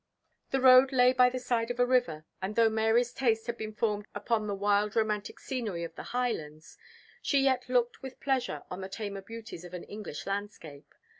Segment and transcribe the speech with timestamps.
[0.49, 3.75] The road lay by the side of a river; and though Mary's taste had been
[3.75, 6.75] formed upon the wild romantic scenery of the Highlands,
[7.21, 10.91] she yet looked with pleasure on the tamer beauties of an English landscape.